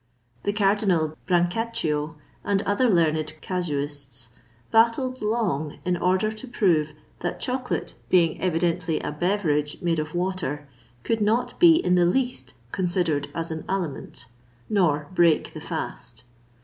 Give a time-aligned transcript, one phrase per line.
[0.41, 4.29] The Cardinal Brancaccio, and other learned casuists,
[4.71, 10.67] battled long in order to prove that chocolate, being evidently a beverage made of water,
[11.03, 14.25] could not be in the least considered as an aliment,
[14.67, 16.23] nor break the fast.